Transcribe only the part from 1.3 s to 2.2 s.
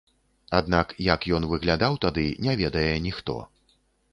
ён выглядаў